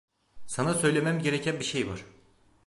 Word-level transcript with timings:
Sana 0.47 0.73
söylemem 0.73 1.19
gereken 1.19 1.59
bir 1.59 1.65
şey 1.65 1.87
var. 1.89 2.05